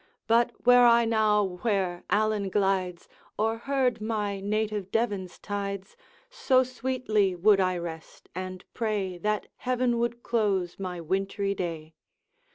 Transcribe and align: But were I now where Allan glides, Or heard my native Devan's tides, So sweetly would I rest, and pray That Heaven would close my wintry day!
But 0.25 0.65
were 0.65 0.83
I 0.87 1.05
now 1.05 1.43
where 1.43 2.03
Allan 2.09 2.49
glides, 2.49 3.07
Or 3.37 3.59
heard 3.59 4.01
my 4.01 4.39
native 4.39 4.89
Devan's 4.89 5.37
tides, 5.37 5.95
So 6.31 6.63
sweetly 6.63 7.35
would 7.35 7.59
I 7.59 7.77
rest, 7.77 8.27
and 8.33 8.65
pray 8.73 9.19
That 9.19 9.45
Heaven 9.57 9.99
would 9.99 10.23
close 10.23 10.79
my 10.79 10.99
wintry 10.99 11.53
day! 11.53 11.93